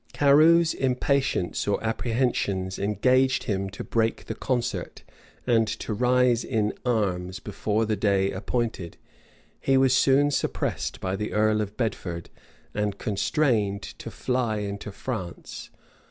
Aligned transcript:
[]Carew's 0.13 0.73
impatience 0.73 1.67
or 1.67 1.77
apprehensions 1.83 2.79
engaged 2.79 3.43
him 3.43 3.69
to 3.69 3.83
break 3.83 4.25
the 4.25 4.33
concert, 4.33 5.03
and 5.45 5.67
to 5.67 5.93
rise 5.93 6.43
in 6.43 6.73
arms 6.83 7.39
before 7.39 7.85
the 7.85 7.95
day 7.95 8.31
appointed. 8.31 8.97
He 9.59 9.77
was 9.77 9.95
soon 9.95 10.31
suppressed 10.31 10.99
by 11.01 11.15
the 11.15 11.33
earl 11.33 11.61
of 11.61 11.77
Bedford, 11.77 12.31
and 12.73 12.97
constrained 12.97 13.83
to 13.83 14.09
fly 14.09 14.57
into 14.57 14.91
France. 14.91 15.69